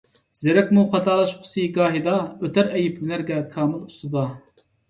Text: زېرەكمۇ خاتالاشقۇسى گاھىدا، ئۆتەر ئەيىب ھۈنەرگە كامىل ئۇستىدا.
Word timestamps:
زېرەكمۇ 0.43 0.85
خاتالاشقۇسى 0.93 1.67
گاھىدا، 1.77 2.15
ئۆتەر 2.47 2.73
ئەيىب 2.79 2.99
ھۈنەرگە 3.05 3.41
كامىل 3.55 3.85
ئۇستىدا. 3.91 4.29